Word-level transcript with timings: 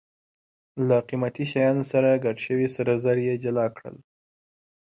له 0.87 0.97
قیمتي 1.09 1.45
شیانو 1.51 1.83
سره 1.91 2.21
ګډ 2.25 2.37
شوي 2.45 2.67
سره 2.77 2.91
زر 3.03 3.17
یې 3.27 3.35
جلا 3.43 3.65
کړل. 3.75 3.95